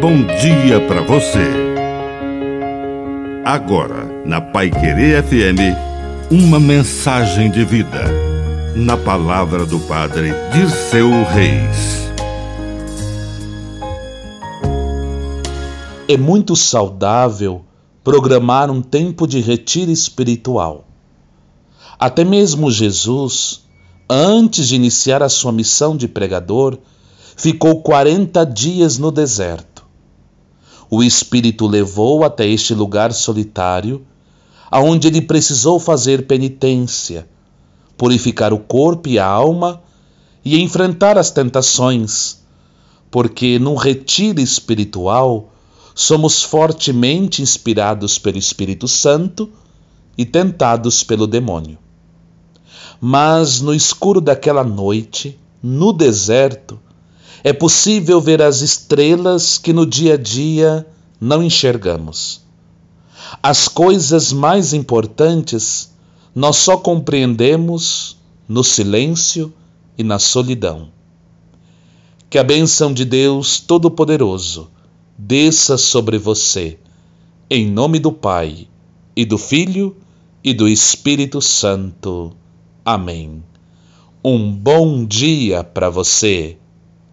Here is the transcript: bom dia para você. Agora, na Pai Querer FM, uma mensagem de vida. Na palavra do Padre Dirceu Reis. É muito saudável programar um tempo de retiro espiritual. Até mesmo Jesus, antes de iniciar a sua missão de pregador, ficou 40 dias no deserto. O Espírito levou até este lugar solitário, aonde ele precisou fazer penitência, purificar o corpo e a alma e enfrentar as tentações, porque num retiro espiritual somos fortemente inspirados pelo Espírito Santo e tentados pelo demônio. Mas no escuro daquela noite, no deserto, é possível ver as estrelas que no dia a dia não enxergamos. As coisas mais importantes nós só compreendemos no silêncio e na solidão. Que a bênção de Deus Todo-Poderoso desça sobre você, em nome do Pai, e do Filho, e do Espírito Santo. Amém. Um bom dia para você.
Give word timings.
bom 0.00 0.16
dia 0.40 0.80
para 0.88 1.02
você. 1.02 1.46
Agora, 3.44 4.06
na 4.24 4.40
Pai 4.40 4.70
Querer 4.70 5.22
FM, 5.22 5.76
uma 6.30 6.58
mensagem 6.58 7.50
de 7.50 7.62
vida. 7.66 8.04
Na 8.74 8.96
palavra 8.96 9.66
do 9.66 9.78
Padre 9.80 10.32
Dirceu 10.54 11.10
Reis. 11.24 12.10
É 16.08 16.16
muito 16.16 16.56
saudável 16.56 17.62
programar 18.02 18.70
um 18.70 18.80
tempo 18.80 19.26
de 19.26 19.40
retiro 19.40 19.90
espiritual. 19.90 20.86
Até 21.98 22.24
mesmo 22.24 22.70
Jesus, 22.70 23.64
antes 24.08 24.66
de 24.68 24.76
iniciar 24.76 25.22
a 25.22 25.28
sua 25.28 25.52
missão 25.52 25.94
de 25.94 26.08
pregador, 26.08 26.78
ficou 27.36 27.82
40 27.82 28.46
dias 28.46 28.96
no 28.96 29.10
deserto. 29.10 29.69
O 30.90 31.04
Espírito 31.04 31.68
levou 31.68 32.24
até 32.24 32.48
este 32.48 32.74
lugar 32.74 33.12
solitário, 33.12 34.04
aonde 34.68 35.06
ele 35.06 35.22
precisou 35.22 35.78
fazer 35.78 36.26
penitência, 36.26 37.28
purificar 37.96 38.52
o 38.52 38.58
corpo 38.58 39.08
e 39.08 39.16
a 39.16 39.24
alma 39.24 39.80
e 40.44 40.60
enfrentar 40.60 41.16
as 41.16 41.30
tentações, 41.30 42.40
porque 43.10 43.58
num 43.58 43.76
retiro 43.76 44.40
espiritual 44.40 45.52
somos 45.94 46.42
fortemente 46.42 47.40
inspirados 47.40 48.18
pelo 48.18 48.38
Espírito 48.38 48.88
Santo 48.88 49.48
e 50.18 50.24
tentados 50.24 51.04
pelo 51.04 51.26
demônio. 51.26 51.78
Mas 53.00 53.60
no 53.60 53.72
escuro 53.72 54.20
daquela 54.20 54.64
noite, 54.64 55.38
no 55.62 55.92
deserto, 55.92 56.80
é 57.42 57.52
possível 57.52 58.20
ver 58.20 58.42
as 58.42 58.60
estrelas 58.60 59.58
que 59.58 59.72
no 59.72 59.86
dia 59.86 60.14
a 60.14 60.16
dia 60.16 60.86
não 61.20 61.42
enxergamos. 61.42 62.42
As 63.42 63.68
coisas 63.68 64.32
mais 64.32 64.72
importantes 64.72 65.92
nós 66.34 66.56
só 66.56 66.76
compreendemos 66.76 68.16
no 68.48 68.62
silêncio 68.62 69.52
e 69.96 70.02
na 70.02 70.18
solidão. 70.18 70.88
Que 72.28 72.38
a 72.38 72.44
bênção 72.44 72.92
de 72.92 73.04
Deus 73.04 73.58
Todo-Poderoso 73.58 74.70
desça 75.18 75.76
sobre 75.76 76.18
você, 76.18 76.78
em 77.48 77.68
nome 77.68 77.98
do 77.98 78.12
Pai, 78.12 78.68
e 79.16 79.24
do 79.24 79.36
Filho, 79.36 79.96
e 80.42 80.54
do 80.54 80.68
Espírito 80.68 81.42
Santo. 81.42 82.32
Amém. 82.84 83.42
Um 84.24 84.52
bom 84.52 85.04
dia 85.04 85.64
para 85.64 85.90
você. 85.90 86.56